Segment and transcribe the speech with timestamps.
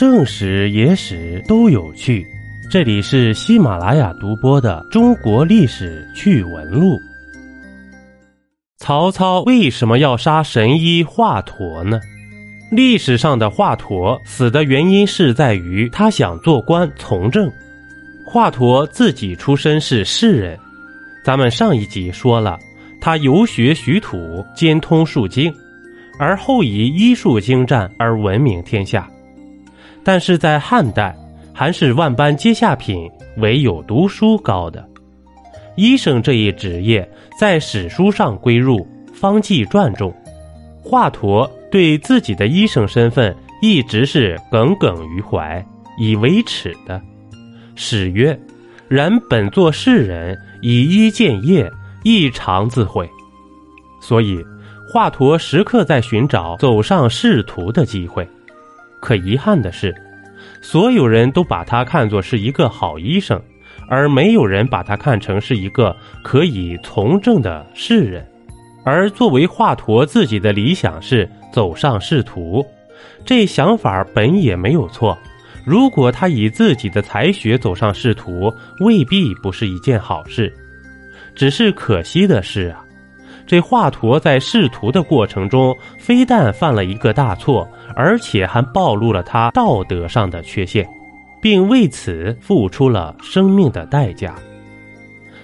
[0.00, 2.26] 正史、野史都有趣。
[2.70, 6.94] 这里是喜马拉雅独播的《中国历史趣闻录》。
[8.78, 12.00] 曹操为什么要杀神医华佗呢？
[12.72, 17.52] 历史上的华佗死的原因是在于他想做官从政。
[18.24, 20.58] 华佗自己出身是士人，
[21.22, 22.58] 咱们上一集说了，
[23.02, 25.54] 他游学徐土，兼通数经，
[26.18, 29.06] 而后以医术精湛而闻名天下。
[30.04, 31.14] 但是在汉代，
[31.52, 34.86] 还是万般皆下品，唯有读书高的。
[35.76, 37.08] 医生这一职业
[37.38, 40.14] 在史书上归入方剂传中。
[40.82, 45.64] 华佗对自己的医生身份一直是耿耿于怀，
[45.98, 47.00] 以为耻的。
[47.76, 48.38] 史曰
[48.88, 51.70] ：“然本作士人，以医见业，
[52.02, 53.08] 亦常自毁。”
[54.02, 54.42] 所以，
[54.90, 58.26] 华佗时刻在寻找走上仕途的机会。
[59.00, 59.94] 可遗憾的是，
[60.60, 63.40] 所有人都把他看作是一个好医生，
[63.88, 68.26] 而没有人把他看成是一个可以从政的士人。
[68.84, 72.64] 而作为华佗自己的理想是走上仕途，
[73.24, 75.16] 这想法本也没有错。
[75.66, 80.52] 如果他以自己的才学走上仕途，未必不是一件好事。
[81.34, 82.84] 只是可惜的是啊。
[83.50, 90.88] 这华佗在仕途的过程中，非但犯了一个大错，而且还暴露了他道德上的缺陷，
[91.42, 94.36] 并为此付出了生命的代价。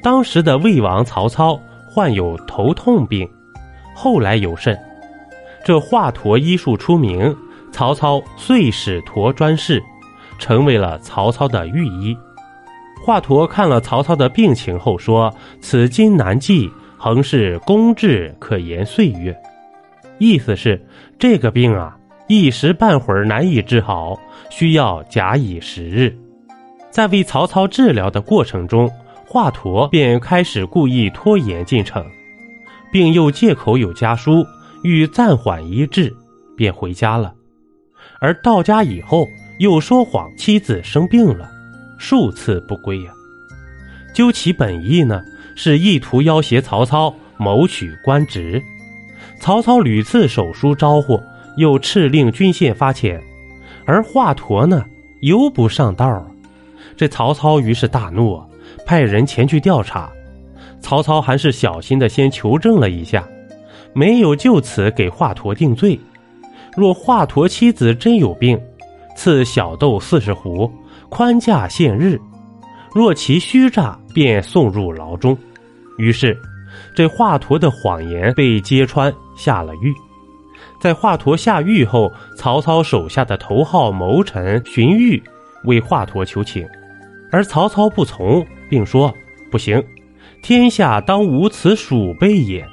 [0.00, 1.60] 当时的魏王曹操
[1.90, 3.28] 患有头痛病，
[3.96, 4.78] 后来有甚，
[5.64, 7.36] 这华佗医术出名，
[7.72, 9.82] 曹操遂使佗专事，
[10.38, 12.16] 成为了曹操的御医。
[13.04, 19.34] 华佗看了曹操的病情后说：“此今难继。”恒是公治可言岁月，
[20.18, 20.84] 意思是
[21.16, 21.96] 这个病啊，
[22.26, 24.18] 一时半会儿难以治好，
[24.50, 26.12] 需要假以时日。
[26.90, 28.90] 在为曹操治疗的过程中，
[29.24, 32.04] 华佗便开始故意拖延进程，
[32.90, 34.44] 并又借口有家书，
[34.82, 36.12] 欲暂缓医治，
[36.56, 37.32] 便回家了。
[38.20, 39.28] 而到家以后，
[39.60, 41.48] 又说谎妻子生病了，
[41.96, 43.12] 数次不归呀。
[44.12, 45.22] 究其本意呢？
[45.60, 48.62] 是意图要挟曹操谋取官职，
[49.40, 51.20] 曹操屡次手书招呼，
[51.56, 53.20] 又敕令军县发遣，
[53.84, 54.84] 而华佗呢
[55.20, 56.24] 犹不上道。
[56.96, 58.40] 这曹操于是大怒，
[58.86, 60.08] 派人前去调查。
[60.80, 63.26] 曹操还是小心的先求证了一下，
[63.92, 65.98] 没有就此给华佗定罪。
[66.76, 68.56] 若华佗妻子真有病，
[69.16, 70.70] 赐小豆四十斛，
[71.08, 72.16] 宽价限日；
[72.94, 75.36] 若其虚诈，便送入牢中。
[75.98, 76.40] 于是，
[76.94, 79.92] 这华佗的谎言被揭穿，下了狱。
[80.80, 85.20] 在华佗下狱后，曹操手下的头号谋臣荀彧
[85.64, 86.66] 为华佗求情，
[87.32, 89.12] 而曹操不从，并说
[89.50, 89.82] ：“不行，
[90.40, 92.64] 天下当无此鼠辈也。”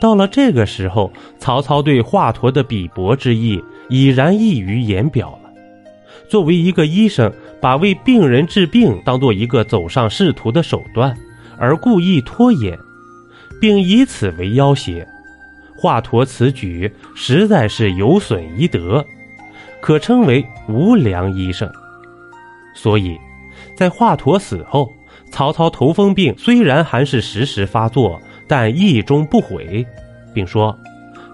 [0.00, 5.50] 到了这个时候，曹操对华佗的鄙薄之意已然溢于言表了。
[6.28, 11.16] 作为一个医生，把为病人治病当做一个走上仕途的手段。
[11.58, 12.78] 而故意拖延，
[13.60, 15.06] 并以此为要挟，
[15.76, 19.04] 华佗此举实在是有损医德，
[19.80, 21.70] 可称为无良医生。
[22.74, 23.18] 所以，
[23.76, 24.90] 在华佗死后，
[25.30, 29.84] 曹操头风病虽然还是时时发作，但意中不悔，
[30.34, 30.76] 并说：“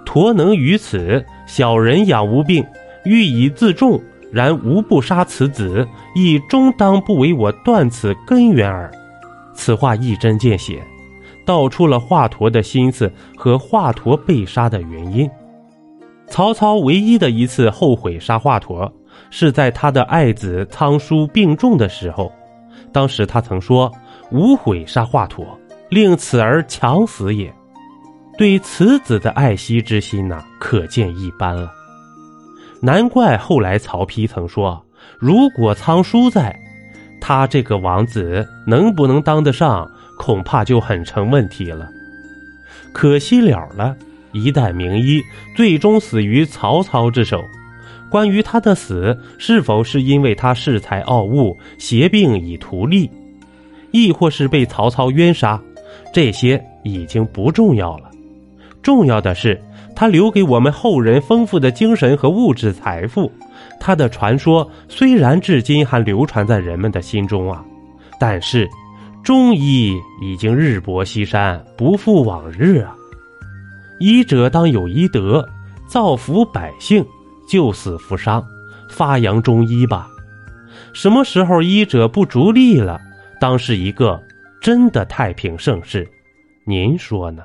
[0.07, 2.65] 佗能于此，小人养无病，
[3.05, 4.01] 欲以自重，
[4.33, 8.91] 然无不杀此子，亦终当不为我断此根源耳。”
[9.55, 10.83] 此话一针见血，
[11.45, 15.31] 道出了华佗的心思和华佗被杀的原因。
[16.29, 18.91] 曹操唯一的一次后悔杀华佗，
[19.31, 22.33] 是在他的爱子仓叔病重的时候。
[22.91, 23.91] 当时他曾说
[24.33, 25.47] ：“无悔杀华佗，
[25.91, 27.53] 令此儿强死也。”
[28.39, 31.71] 对此子的爱惜之心呐，可见一斑了。
[32.81, 34.83] 难怪后来曹丕曾说
[35.21, 36.59] ：“如果仓叔在。”
[37.25, 39.89] 他这个王子能不能当得上，
[40.19, 41.89] 恐怕就很成问题了。
[42.93, 43.97] 可惜了了，
[44.33, 45.23] 一代名医
[45.57, 47.41] 最终死于曹操之手。
[48.11, 53.09] 关于他的死是否是因为他恃才傲物、挟病以图利，
[53.93, 55.63] 亦或是被曹操冤杀，
[56.13, 58.11] 这些已经不重要了。
[58.83, 59.59] 重要的是，
[59.95, 63.31] 他留给我们后人丰富的精神和物质财富。
[63.79, 67.65] 他的传说虽然至今还流传在人们的心中啊，
[68.19, 68.69] 但是
[69.23, 72.95] 中医已经日薄西山，不复往日啊。
[74.01, 75.49] 医者当有医德，
[75.87, 77.05] 造福百姓，
[77.49, 78.45] 救死扶伤，
[78.89, 80.09] 发扬中医吧。
[80.93, 83.01] 什么时候医者不逐利了，
[83.41, 84.21] 当是一个
[84.61, 86.09] 真的太平盛世。
[86.65, 87.45] 您说呢？